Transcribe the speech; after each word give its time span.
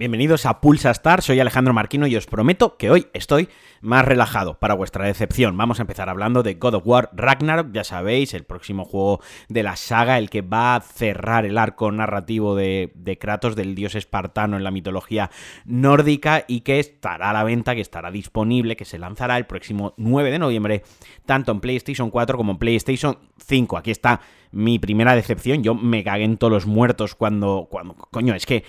Bienvenidos 0.00 0.46
a 0.46 0.62
Pulsa 0.62 0.90
Star, 0.92 1.20
soy 1.20 1.40
Alejandro 1.40 1.74
Marquino 1.74 2.06
y 2.06 2.16
os 2.16 2.24
prometo 2.24 2.78
que 2.78 2.90
hoy 2.90 3.08
estoy 3.12 3.50
más 3.82 4.02
relajado 4.02 4.58
para 4.58 4.72
vuestra 4.72 5.04
decepción. 5.04 5.58
Vamos 5.58 5.78
a 5.78 5.82
empezar 5.82 6.08
hablando 6.08 6.42
de 6.42 6.54
God 6.54 6.76
of 6.76 6.86
War 6.86 7.10
Ragnarok, 7.12 7.70
ya 7.70 7.84
sabéis, 7.84 8.32
el 8.32 8.44
próximo 8.44 8.86
juego 8.86 9.20
de 9.50 9.62
la 9.62 9.76
saga, 9.76 10.16
el 10.16 10.30
que 10.30 10.40
va 10.40 10.74
a 10.74 10.80
cerrar 10.80 11.44
el 11.44 11.58
arco 11.58 11.92
narrativo 11.92 12.56
de, 12.56 12.92
de 12.94 13.18
Kratos, 13.18 13.56
del 13.56 13.74
dios 13.74 13.94
espartano 13.94 14.56
en 14.56 14.64
la 14.64 14.70
mitología 14.70 15.30
nórdica 15.66 16.46
y 16.48 16.62
que 16.62 16.78
estará 16.78 17.28
a 17.28 17.34
la 17.34 17.44
venta, 17.44 17.74
que 17.74 17.82
estará 17.82 18.10
disponible, 18.10 18.76
que 18.76 18.86
se 18.86 18.98
lanzará 18.98 19.36
el 19.36 19.44
próximo 19.44 19.92
9 19.98 20.30
de 20.30 20.38
noviembre, 20.38 20.82
tanto 21.26 21.52
en 21.52 21.60
PlayStation 21.60 22.10
4 22.10 22.38
como 22.38 22.52
en 22.52 22.58
PlayStation 22.58 23.18
5. 23.36 23.76
Aquí 23.76 23.90
está 23.90 24.22
mi 24.52 24.78
primera 24.78 25.14
decepción. 25.14 25.62
Yo 25.62 25.74
me 25.74 26.04
cagué 26.04 26.24
en 26.24 26.36
todos 26.36 26.52
los 26.52 26.66
muertos 26.66 27.14
cuando. 27.14 27.68
cuando 27.70 27.94
coño, 27.94 28.34
es 28.34 28.46
que 28.46 28.64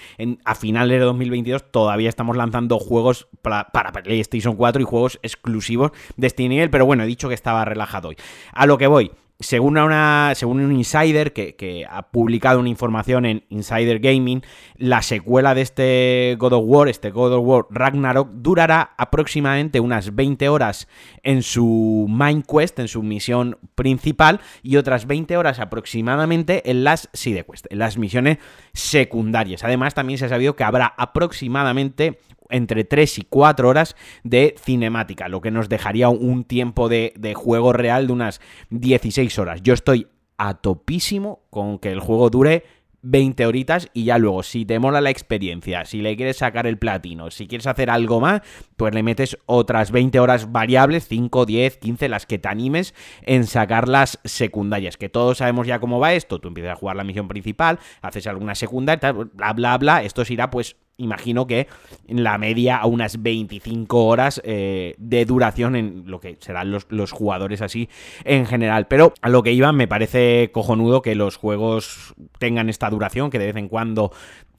a 0.45 0.55
finales 0.55 0.99
de 0.99 1.05
2022 1.05 1.71
todavía 1.71 2.09
estamos 2.09 2.37
lanzando 2.37 2.79
juegos 2.79 3.27
para, 3.41 3.69
para, 3.69 3.91
PlayStation 3.91 4.55
4 4.55 4.81
y 4.81 4.85
juegos 4.85 5.19
exclusivos 5.21 5.91
de 6.17 6.27
este 6.27 6.47
nivel. 6.47 6.69
Pero 6.69 6.85
bueno, 6.85 7.03
he 7.03 7.07
dicho 7.07 7.29
que 7.29 7.35
estaba 7.35 7.65
relajado 7.65 8.09
hoy. 8.09 8.17
A 8.53 8.65
lo 8.65 8.77
que 8.77 8.87
voy 8.87 9.11
según, 9.41 9.77
una, 9.77 10.33
según 10.35 10.61
un 10.61 10.71
insider 10.71 11.33
que, 11.33 11.85
ha 11.89 12.03
publicado 12.09 12.59
una 12.59 12.69
información 12.69 13.25
en 13.25 13.43
Insider 13.49 13.99
Gaming, 13.99 14.43
la 14.77 15.01
secuela 15.01 15.53
de 15.53 15.61
este 15.61 16.35
God 16.39 16.53
of 16.53 16.63
War, 16.65 16.87
este 16.87 17.11
God 17.11 17.33
of 17.33 17.45
War 17.45 17.65
Ragnarok, 17.69 18.29
durará 18.33 18.93
aproximadamente 18.97 19.79
unas 19.79 20.15
20 20.15 20.47
horas 20.49 20.87
en 21.23 21.43
su 21.43 22.05
main 22.09 22.43
quest, 22.43 22.79
en 22.79 22.87
su 22.87 23.03
misión 23.03 23.57
principal, 23.75 24.39
y 24.63 24.77
otras 24.77 25.07
20 25.07 25.35
horas 25.37 25.59
aproximadamente 25.59 26.69
en 26.69 26.83
las 26.83 27.09
side 27.13 27.45
quest, 27.45 27.65
en 27.69 27.79
las 27.79 27.97
misiones 27.97 28.37
secundarias. 28.73 29.63
Además, 29.63 29.93
también 29.93 30.19
se 30.19 30.25
ha 30.25 30.29
sabido 30.29 30.55
que 30.55 30.63
habrá 30.63 30.93
aproximadamente 30.97 32.19
entre 32.51 32.83
3 32.83 33.19
y 33.19 33.21
4 33.23 33.67
horas 33.67 33.95
de 34.23 34.55
cinemática, 34.59 35.27
lo 35.27 35.41
que 35.41 35.51
nos 35.51 35.69
dejaría 35.69 36.09
un 36.09 36.43
tiempo 36.43 36.89
de, 36.89 37.33
juego 37.35 37.73
real 37.73 38.07
de 38.07 38.13
unas 38.13 38.41
16 38.69 39.39
horas. 39.39 39.61
Yo 39.63 39.73
estoy 39.73 40.07
a 40.37 40.55
topísimo 40.55 41.43
con 41.49 41.79
que 41.79 41.91
el 41.91 41.99
juego 41.99 42.29
dure 42.29 42.63
20 43.03 43.45
horitas 43.45 43.89
y 43.93 44.03
ya 44.05 44.17
luego, 44.17 44.43
si 44.43 44.65
te 44.65 44.79
mola 44.79 45.01
la 45.01 45.09
experiencia, 45.09 45.85
si 45.85 46.01
le 46.01 46.15
quieres 46.15 46.37
sacar 46.37 46.67
el 46.67 46.77
platino, 46.77 47.31
si 47.31 47.47
quieres 47.47 47.67
hacer 47.67 47.89
algo 47.89 48.19
más, 48.19 48.41
pues 48.77 48.93
le 48.93 49.03
metes 49.03 49.37
otras 49.45 49.91
20 49.91 50.19
horas 50.19 50.51
variables, 50.51 51.07
5, 51.07 51.45
10, 51.45 51.77
15, 51.77 52.09
las 52.09 52.25
que 52.25 52.37
te 52.37 52.49
animes 52.49 52.93
en 53.23 53.45
sacar 53.45 53.87
las 53.87 54.19
secundarias, 54.23 54.97
que 54.97 55.09
todos 55.09 55.39
sabemos 55.39 55.67
ya 55.67 55.79
cómo 55.79 55.99
va 55.99 56.13
esto, 56.13 56.39
tú 56.39 56.47
empiezas 56.47 56.73
a 56.73 56.75
jugar 56.75 56.95
la 56.95 57.03
misión 57.03 57.27
principal, 57.27 57.79
haces 58.01 58.27
alguna 58.27 58.55
secundaria, 58.55 59.11
bla, 59.11 59.53
bla, 59.53 59.77
bla, 59.77 60.03
esto 60.03 60.23
se 60.23 60.33
irá 60.33 60.49
pues 60.49 60.75
imagino 61.01 61.47
que 61.47 61.67
en 62.07 62.23
la 62.23 62.37
media 62.37 62.77
a 62.77 62.85
unas 62.85 63.21
25 63.21 64.05
horas 64.05 64.41
eh, 64.43 64.95
de 64.97 65.25
duración 65.25 65.75
en 65.75 66.03
lo 66.05 66.19
que 66.19 66.37
serán 66.39 66.71
los, 66.71 66.85
los, 66.89 67.11
jugadores 67.11 67.61
así 67.61 67.89
en 68.23 68.45
general. 68.45 68.87
Pero 68.87 69.13
a 69.21 69.29
lo 69.29 69.43
que 69.43 69.53
iba, 69.53 69.71
me 69.71 69.87
parece 69.87 70.49
cojonudo 70.53 71.01
que 71.01 71.15
los 71.15 71.35
juegos 71.37 72.13
tengan 72.39 72.69
esta 72.69 72.89
duración, 72.89 73.29
que 73.29 73.39
de 73.39 73.47
vez 73.47 73.55
en 73.55 73.67
cuando 73.67 74.11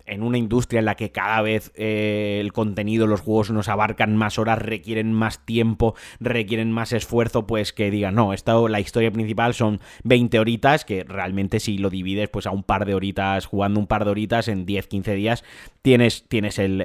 en 0.07 0.23
una 0.23 0.39
industria 0.39 0.81
en 0.81 0.85
la 0.85 0.95
que 0.95 1.13
cada 1.13 1.43
vez 1.43 1.73
eh, 1.75 2.39
el 2.41 2.53
contenido, 2.53 3.07
los 3.07 3.21
juegos 3.21 3.51
nos 3.51 3.69
abarcan 3.69 4.17
más 4.17 4.39
horas, 4.39 4.59
requieren 4.59 5.13
más 5.13 5.45
tiempo, 5.45 5.95
requieren 6.21 6.71
más 6.71 6.93
esfuerzo, 6.93 7.47
pues 7.47 7.73
que 7.73 7.91
digan, 7.91 8.15
no, 8.15 8.33
esta, 8.33 8.55
la 8.69 8.81
historia 8.81 9.11
principal 9.11 9.55
son 9.55 9.81
20 10.05 10.39
horitas, 10.39 10.85
que 10.85 11.05
realmente 11.05 11.61
si 11.61 11.79
lo 11.79 11.91
divides 11.91 12.29
pues 12.29 12.47
a 12.47 12.51
un 12.51 12.63
par 12.63 12.87
de 12.87 12.95
horitas, 12.95 13.47
jugando 13.47 13.81
un 13.81 13.87
par 13.87 14.05
de 14.05 14.11
horitas 14.11 14.49
en 14.49 14.67
10, 14.67 14.87
15 14.87 15.15
días, 15.15 15.45
tienes, 15.83 16.25
tienes 16.29 16.59
el, 16.59 16.81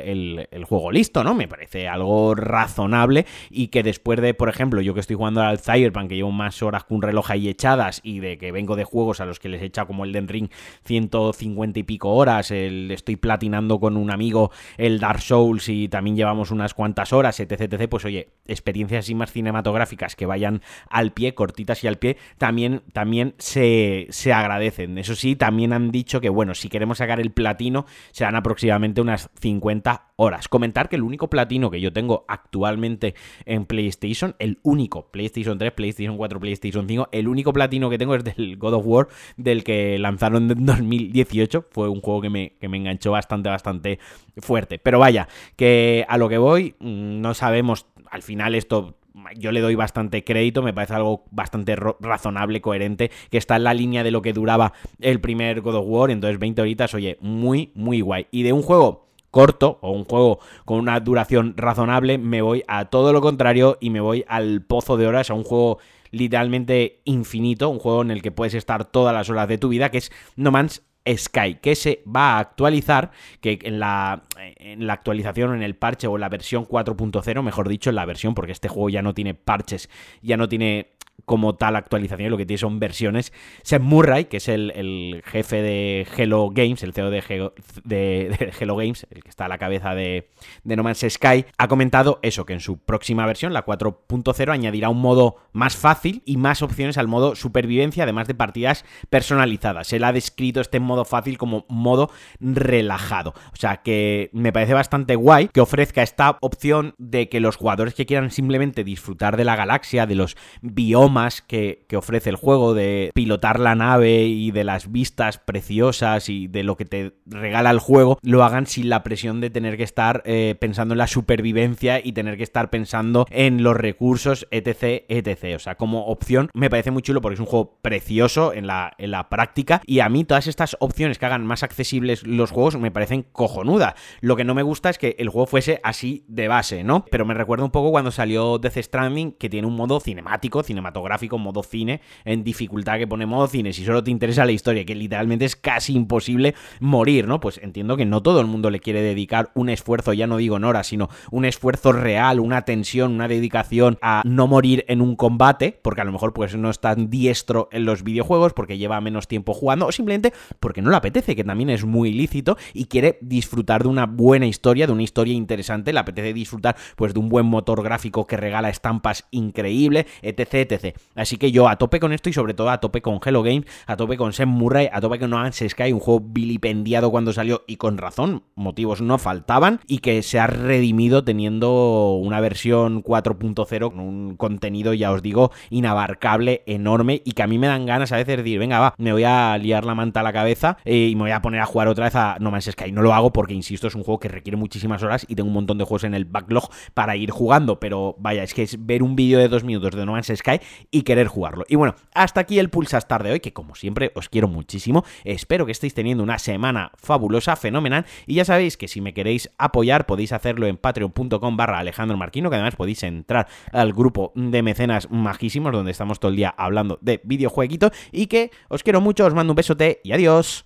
el, 0.52 0.66
juego 0.66 0.92
listo, 0.92 1.24
¿no? 1.24 1.34
Me 1.34 1.48
parece 1.48 1.88
algo 1.88 2.36
razonable 2.36 3.26
y 3.50 3.68
que 3.68 3.84
después 3.84 4.20
de, 4.20 4.34
por 4.34 4.50
ejemplo, 4.50 4.82
yo 4.82 4.94
que 4.94 5.00
estoy 5.00 5.16
jugando 5.16 5.42
al 5.42 5.60
Cyberpunk, 5.60 6.10
que 6.10 6.16
llevo 6.16 6.32
más 6.32 6.62
horas 6.62 6.84
que 6.84 6.94
un 6.94 7.02
reloj 7.02 7.32
ahí 7.32 7.48
echadas 7.48 8.02
y 8.04 8.20
de 8.20 8.38
que 8.38 8.52
vengo 8.52 8.76
de 8.76 8.84
juegos 8.84 9.22
a 9.22 9.26
los 9.26 9.40
que 9.40 9.50
les 9.50 9.62
he 9.62 9.66
echado 9.66 9.88
como 9.88 10.04
el 10.04 10.12
Den 10.12 10.28
Ring 10.28 10.50
150 10.86 11.80
y 11.80 11.84
pico 11.84 12.14
horas, 12.14 12.52
el 12.52 12.92
estoy 13.08 13.16
platinando 13.16 13.80
con 13.80 13.96
un 13.96 14.12
amigo 14.12 14.52
el 14.78 15.00
Dark 15.00 15.22
Souls 15.22 15.70
y 15.70 15.88
también 15.88 16.18
llevamos 16.18 16.52
unas 16.52 16.74
cuantas 16.74 17.14
horas, 17.14 17.40
etc, 17.40 17.62
etc, 17.62 17.88
pues 17.90 18.04
oye, 18.04 18.28
experiencias 18.48 19.06
así 19.06 19.16
más 19.16 19.32
cinematográficas 19.32 20.18
que 20.18 20.26
vayan 20.26 20.62
al 20.90 21.14
pie, 21.14 21.34
cortitas 21.34 21.82
y 21.86 21.88
al 21.88 21.98
pie, 21.98 22.18
también, 22.38 22.82
también 22.92 23.34
se, 23.38 24.08
se 24.10 24.34
agradecen. 24.34 24.98
Eso 24.98 25.16
sí, 25.16 25.38
también 25.38 25.72
han 25.72 25.90
dicho 25.92 26.20
que, 26.20 26.28
bueno, 26.28 26.54
si 26.54 26.68
queremos 26.68 26.98
sacar 26.98 27.22
el 27.22 27.32
platino, 27.32 27.86
serán 28.12 28.36
aproximadamente 28.36 29.00
unas 29.00 29.30
50 29.40 30.07
horas. 30.18 30.50
Comentar 30.50 30.90
que 30.90 30.98
el 30.98 31.04
único 31.04 31.30
platino 31.30 31.72
que 31.72 31.80
yo 31.80 31.94
tengo 31.94 32.26
actualmente 32.28 33.16
en 33.46 33.66
PlayStation, 33.66 34.36
el 34.40 34.60
único, 34.64 35.10
PlayStation 35.12 35.58
3, 35.58 35.72
PlayStation 35.72 36.18
4, 36.18 36.40
PlayStation 36.40 36.88
5, 36.88 37.10
el 37.12 37.28
único 37.28 37.54
platino 37.54 37.90
que 37.90 37.98
tengo 37.98 38.16
es 38.16 38.24
del 38.24 38.58
God 38.58 38.74
of 38.74 38.86
War, 38.86 39.08
del 39.38 39.64
que 39.64 39.98
lanzaron 40.00 40.52
en 40.52 40.66
2018. 40.66 41.68
Fue 41.72 41.88
un 41.88 42.02
juego 42.02 42.22
que 42.22 42.30
me, 42.30 42.54
que 42.60 42.68
me 42.68 42.78
enganchó 42.78 43.12
bastante, 43.12 43.50
bastante 43.50 44.00
fuerte. 44.38 44.80
Pero 44.80 45.00
vaya, 45.00 45.28
que 45.56 46.06
a 46.10 46.18
lo 46.18 46.28
que 46.28 46.40
voy, 46.40 46.76
mm, 46.80 47.22
no 47.22 47.34
sabemos, 47.34 47.86
al 48.10 48.24
final 48.24 48.56
esto 48.56 48.96
yo 49.36 49.52
le 49.52 49.62
doy 49.62 49.76
bastante 49.76 50.24
crédito, 50.24 50.62
me 50.62 50.74
parece 50.74 50.94
algo 50.94 51.26
bastante 51.32 51.76
razonable, 51.76 52.62
coherente, 52.62 53.12
que 53.30 53.38
está 53.38 53.56
en 53.56 53.64
la 53.64 53.74
línea 53.74 54.04
de 54.04 54.12
lo 54.12 54.22
que 54.22 54.34
duraba 54.34 54.74
el 55.00 55.20
primer 55.20 55.62
God 55.62 55.76
of 55.76 55.86
War, 55.88 56.12
entonces 56.12 56.40
20 56.40 56.62
horitas, 56.62 56.94
oye, 56.94 57.18
muy, 57.20 57.72
muy 57.74 58.02
guay. 58.02 58.28
Y 58.32 58.44
de 58.44 58.54
un 58.54 58.62
juego 58.62 59.07
corto 59.38 59.78
o 59.84 59.92
un 59.92 60.04
juego 60.04 60.40
con 60.66 60.80
una 60.80 61.00
duración 61.00 61.54
razonable, 61.56 62.18
me 62.18 62.42
voy 62.42 62.64
a 62.68 62.86
todo 62.86 63.14
lo 63.14 63.22
contrario 63.22 63.78
y 63.80 63.92
me 63.92 64.00
voy 64.00 64.26
al 64.28 64.64
pozo 64.64 64.98
de 64.98 65.06
horas, 65.06 65.30
a 65.30 65.36
un 65.36 65.44
juego 65.44 65.78
literalmente 66.10 67.02
infinito, 67.06 67.70
un 67.70 67.78
juego 67.78 68.02
en 68.02 68.10
el 68.10 68.24
que 68.24 68.32
puedes 68.32 68.56
estar 68.56 68.86
todas 68.86 69.14
las 69.14 69.30
horas 69.30 69.48
de 69.48 69.60
tu 69.60 69.70
vida, 69.70 69.92
que 69.92 70.00
es 70.00 70.12
No 70.38 70.50
Man's 70.50 70.82
Sky, 71.08 71.60
que 71.62 71.76
se 71.76 72.02
va 72.08 72.32
a 72.32 72.40
actualizar, 72.40 73.12
que 73.40 73.60
en 73.62 73.80
la, 73.80 74.24
en 74.40 74.88
la 74.88 74.94
actualización, 74.94 75.54
en 75.54 75.62
el 75.62 75.76
parche 75.76 76.08
o 76.08 76.16
en 76.16 76.22
la 76.22 76.30
versión 76.30 76.66
4.0, 76.66 77.44
mejor 77.44 77.70
dicho, 77.70 77.92
en 77.92 77.96
la 77.96 78.06
versión, 78.06 78.34
porque 78.34 78.54
este 78.54 78.70
juego 78.70 78.90
ya 78.90 79.04
no 79.04 79.14
tiene 79.14 79.36
parches, 79.36 79.88
ya 80.24 80.36
no 80.36 80.50
tiene 80.50 80.97
como 81.28 81.56
tal 81.56 81.76
actualización, 81.76 82.32
lo 82.32 82.38
que 82.38 82.46
tiene 82.46 82.58
son 82.58 82.80
versiones. 82.80 83.34
Seth 83.62 83.82
Murray, 83.82 84.26
que 84.26 84.38
es 84.38 84.48
el, 84.48 85.22
jefe 85.26 85.62
de 85.62 86.08
Hello 86.16 86.50
Games, 86.50 86.84
el 86.84 86.94
CEO 86.94 87.10
de, 87.12 88.54
Hello 88.58 88.78
Games, 88.78 89.06
el 89.12 89.22
que 89.24 89.30
está 89.30 89.44
a 89.46 89.50
la 89.50 89.58
cabeza 89.58 89.94
de, 89.94 90.30
de 90.64 90.76
No 90.78 90.84
Man's 90.84 91.06
Sky, 91.10 91.46
ha 91.58 91.68
comentado 91.68 92.20
eso, 92.22 92.46
que 92.46 92.54
en 92.54 92.62
su 92.62 92.78
próxima 92.78 93.26
versión, 93.26 93.52
la 93.52 93.66
4.0, 93.66 94.52
añadirá 94.54 94.88
un 94.88 95.02
modo 95.02 95.36
más 95.52 95.76
fácil 95.76 96.22
y 96.24 96.38
más 96.38 96.62
opciones 96.62 96.98
al 96.98 97.10
modo 97.10 97.36
supervivencia, 97.36 98.04
además 98.04 98.30
de 98.30 98.34
partidas 98.34 98.86
personalizadas. 99.10 99.92
Él 99.92 100.06
ha 100.06 100.14
descrito 100.14 100.62
este 100.62 100.80
modo 100.80 101.04
fácil 101.04 101.38
como 101.38 101.66
modo 101.68 102.10
relajado. 102.40 103.34
O 103.52 103.58
sea 103.58 103.78
que 103.84 104.30
me 104.32 104.54
parece 104.54 104.74
bastante 104.74 105.16
guay 105.16 105.50
que 105.50 105.60
ofrezca 105.60 106.04
esta 106.04 106.38
opción 106.40 106.96
de 106.98 107.28
que 107.28 107.42
los 107.42 107.58
jugadores 107.58 107.96
que 107.96 108.06
quieran 108.06 108.32
simplemente 108.32 108.86
disfrutar 108.86 109.36
de 109.36 109.44
la 109.44 109.58
galaxia, 109.58 110.06
de 110.06 110.16
los 110.16 110.38
biomas, 110.62 111.17
que, 111.48 111.86
ofrece 111.96 112.30
el 112.30 112.36
juego, 112.36 112.74
de 112.74 113.12
pilotar 113.14 113.60
la 113.60 113.76
nave 113.76 114.26
y 114.26 114.52
de 114.52 114.64
las 114.64 114.92
vistas 114.92 115.40
preciosas 115.40 116.30
y 116.30 116.48
de 116.48 116.64
lo 116.64 116.78
que 116.78 116.86
te 116.86 117.14
regala 117.26 117.72
el 117.72 117.80
juego, 117.80 118.20
lo 118.22 118.44
hagan 118.44 118.68
sin 118.68 118.90
la 118.90 119.04
presión 119.04 119.42
de 119.42 119.50
tener 119.50 119.78
que 119.78 119.84
estar 119.84 120.22
eh, 120.26 120.56
pensando 120.60 120.94
en 120.94 121.00
la 121.00 121.08
supervivencia 121.08 122.00
y 122.04 122.12
tener 122.14 122.38
que 122.38 122.44
estar 122.44 122.70
pensando 122.70 123.26
en 123.32 123.64
los 123.64 123.76
recursos, 123.76 124.48
etc, 124.52 125.06
etc. 125.10 125.56
O 125.56 125.60
sea, 125.60 125.76
como 125.76 126.06
opción 126.06 126.50
me 126.54 126.70
parece 126.70 126.92
muy 126.92 127.02
chulo 127.02 127.22
porque 127.22 127.36
es 127.36 127.40
un 127.40 127.46
juego 127.48 127.80
precioso 127.82 128.54
en 128.54 128.68
la, 128.68 128.94
en 128.98 129.12
la 129.12 129.30
práctica 129.30 129.82
y 129.86 130.00
a 130.00 130.10
mí 130.10 130.24
todas 130.24 130.48
estas 130.48 130.78
opciones 130.80 131.18
que 131.18 131.26
hagan 131.26 131.46
más 131.46 131.64
accesibles 131.64 132.26
los 132.26 132.52
juegos 132.52 132.78
me 132.78 132.92
parecen 132.92 133.24
cojonuda. 133.24 133.96
Lo 134.22 134.36
que 134.36 134.44
no 134.44 134.54
me 134.54 134.64
gusta 134.64 134.90
es 134.90 134.98
que 134.98 135.16
el 135.18 135.30
juego 135.30 135.48
fuese 135.48 135.80
así 135.84 136.26
de 136.28 136.48
base, 136.48 136.84
¿no? 136.84 137.06
Pero 137.10 137.26
me 137.26 137.34
recuerda 137.34 137.66
un 137.66 137.72
poco 137.72 137.92
cuando 137.92 138.12
salió 138.12 138.60
Death 138.60 138.78
Stranding 138.78 139.32
que 139.34 139.50
tiene 139.50 139.68
un 139.68 139.76
modo 139.76 140.00
cinemático, 140.00 140.64
cinematográfico 140.64 141.07
gráfico 141.08 141.38
modo 141.38 141.64
cine, 141.64 142.02
en 142.26 142.44
dificultad 142.44 142.98
que 142.98 143.08
pone 143.08 143.26
modo 143.26 143.48
cine, 143.48 143.74
si 143.74 143.86
solo 143.86 144.04
te 144.04 144.12
interesa 144.12 144.46
la 144.46 144.52
historia, 144.52 144.86
que 144.86 144.96
literalmente 144.96 145.46
es 145.46 145.56
casi 145.56 145.94
imposible 145.94 146.54
morir, 146.80 147.28
¿no? 147.28 147.40
Pues 147.40 147.60
entiendo 147.64 147.98
que 147.98 148.06
no 148.06 148.22
todo 148.22 148.42
el 148.42 148.48
mundo 148.48 148.70
le 148.70 148.80
quiere 148.80 149.02
dedicar 149.02 149.52
un 149.56 149.70
esfuerzo, 149.70 150.14
ya 150.14 150.28
no 150.28 150.38
digo 150.38 150.58
en 150.58 150.64
horas, 150.64 150.88
sino 150.88 151.10
un 151.32 151.46
esfuerzo 151.46 151.92
real, 151.92 152.40
una 152.40 152.64
tensión, 152.64 153.14
una 153.14 153.28
dedicación 153.28 153.98
a 154.02 154.22
no 154.26 154.48
morir 154.48 154.86
en 154.88 155.02
un 155.02 155.16
combate, 155.16 155.80
porque 155.82 156.02
a 156.02 156.06
lo 156.06 156.12
mejor 156.12 156.34
pues 156.34 156.56
no 156.56 156.70
es 156.70 156.80
tan 156.80 157.10
diestro 157.10 157.70
en 157.72 157.86
los 157.86 158.04
videojuegos, 158.04 158.54
porque 158.54 158.78
lleva 158.78 159.00
menos 159.02 159.28
tiempo 159.28 159.54
jugando, 159.54 159.88
o 159.88 159.92
simplemente 159.92 160.34
porque 160.60 160.82
no 160.82 160.90
le 160.90 160.98
apetece, 160.98 161.36
que 161.36 161.44
también 161.44 161.70
es 161.70 161.86
muy 161.86 162.10
ilícito, 162.10 162.58
y 162.74 162.86
quiere 162.86 163.18
disfrutar 163.22 163.84
de 163.84 163.90
una 163.90 164.06
buena 164.06 164.46
historia, 164.46 164.88
de 164.88 164.94
una 164.94 165.04
historia 165.04 165.34
interesante, 165.34 165.94
le 165.94 166.00
apetece 166.00 166.34
disfrutar 166.34 166.76
pues 166.96 167.14
de 167.14 167.20
un 167.20 167.30
buen 167.30 167.46
motor 167.46 167.84
gráfico 167.84 168.26
que 168.28 168.38
regala 168.38 168.70
estampas 168.70 169.28
increíble, 169.32 170.08
etc, 170.22 170.72
etc. 170.72 170.97
Así 171.16 171.38
que 171.38 171.52
yo 171.52 171.68
a 171.68 171.78
tope 171.78 172.00
con 172.00 172.14
esto 172.14 172.30
y 172.30 172.34
sobre 172.34 172.54
todo 172.54 172.70
a 172.70 172.80
tope 172.80 173.02
con 173.02 173.20
Hello 173.24 173.44
Games, 173.44 173.66
a 173.86 173.98
tope 173.98 174.18
con 174.18 174.34
Sam 174.34 174.50
Murray, 174.50 174.90
a 174.92 175.02
tope 175.02 175.20
con 175.20 175.30
No 175.30 175.38
Man's 175.38 175.64
Sky, 175.68 175.92
un 175.92 176.00
juego 176.00 176.22
vilipendiado 176.24 177.12
cuando 177.12 177.34
salió 177.34 177.64
y 177.68 177.78
con 177.78 177.98
razón, 177.98 178.44
motivos 178.56 179.02
no 179.02 179.18
faltaban 179.18 179.80
y 179.88 180.00
que 180.00 180.22
se 180.24 180.40
ha 180.40 180.48
redimido 180.48 181.24
teniendo 181.24 182.14
una 182.16 182.40
versión 182.40 183.04
4.0 183.04 183.90
con 183.90 184.00
un 184.00 184.36
contenido, 184.36 184.94
ya 184.94 185.12
os 185.12 185.22
digo, 185.22 185.52
inabarcable, 185.70 186.64
enorme 186.66 187.22
y 187.26 187.32
que 187.34 187.44
a 187.44 187.48
mí 187.48 187.58
me 187.58 187.68
dan 187.68 187.86
ganas 187.86 188.12
a 188.12 188.18
veces 188.18 188.38
de 188.38 188.44
decir, 188.44 188.60
venga, 188.60 188.80
va, 188.80 188.94
me 188.98 189.12
voy 189.12 189.24
a 189.24 189.58
liar 189.58 189.86
la 189.86 189.96
manta 189.96 190.20
a 190.20 190.24
la 190.24 190.34
cabeza 190.34 190.78
eh, 190.86 191.08
y 191.10 191.16
me 191.16 191.24
voy 191.24 191.32
a 191.32 191.42
poner 191.42 191.62
a 191.62 191.66
jugar 191.66 191.88
otra 191.88 192.06
vez 192.06 192.16
a 192.16 192.38
No 192.40 192.52
Man's 192.52 192.66
Sky. 192.66 192.92
No 192.92 193.02
lo 193.02 193.14
hago 193.14 193.32
porque, 193.32 193.54
insisto, 193.54 193.88
es 193.88 193.96
un 193.96 194.04
juego 194.04 194.20
que 194.20 194.28
requiere 194.28 194.58
muchísimas 194.58 195.04
horas 195.04 195.26
y 195.28 195.36
tengo 195.36 195.48
un 195.48 195.54
montón 195.54 195.78
de 195.78 195.84
juegos 195.84 196.04
en 196.04 196.14
el 196.14 196.26
backlog 196.26 196.70
para 196.94 197.16
ir 197.16 197.32
jugando, 197.32 197.80
pero 197.80 198.16
vaya, 198.20 198.44
es 198.44 198.54
que 198.54 198.64
es 198.64 198.86
ver 198.86 199.04
un 199.04 199.16
vídeo 199.16 199.40
de 199.40 199.48
dos 199.48 199.64
minutos 199.64 199.96
de 199.96 200.06
No 200.06 200.14
Man's 200.14 200.32
Sky 200.36 200.60
y 200.92 201.04
querer 201.04 201.28
jugarlo. 201.28 201.66
Y 201.68 201.76
bueno, 201.76 201.96
hasta 202.14 202.42
aquí 202.42 202.60
el 202.60 202.70
Pulsastar 202.70 203.24
de 203.24 203.32
hoy, 203.32 203.40
que 203.40 203.54
como 203.54 203.76
siempre 203.76 204.12
os 204.16 204.30
quiero 204.30 204.48
muchísimo. 204.48 205.04
Espero 205.24 205.66
que 205.66 205.72
estéis 205.72 205.94
teniendo 205.94 206.24
una 206.24 206.40
semana 206.40 206.92
fabulosa, 206.98 207.56
fenomenal. 207.56 208.06
Y 208.26 208.36
ya 208.36 208.46
sabéis 208.46 208.78
que 208.78 208.88
si 208.88 209.02
me 209.02 209.14
queréis 209.14 209.52
apoyar 209.58 210.06
podéis 210.06 210.32
hacerlo 210.34 210.68
en 210.68 210.78
patreon.com 210.78 211.58
barra 211.58 211.80
Alejandro 211.80 212.18
Marquino, 212.18 212.50
que 212.50 212.56
además 212.56 212.76
podéis 212.76 213.04
entrar 213.04 213.48
al 213.72 213.94
grupo 213.94 214.32
de 214.36 214.62
mecenas 214.64 215.10
majísimos 215.10 215.72
donde 215.72 215.92
estamos 215.92 216.20
todo 216.20 216.32
el 216.32 216.38
día 216.38 216.54
hablando 216.58 217.00
de 217.02 217.22
videojueguito. 217.24 217.92
Y 218.12 218.28
que 218.28 218.52
os 218.70 218.84
quiero 218.84 219.02
mucho, 219.02 219.26
os 219.26 219.34
mando 219.34 219.54
un 219.54 219.56
besote 219.56 220.02
y 220.04 220.12
adiós. 220.12 220.66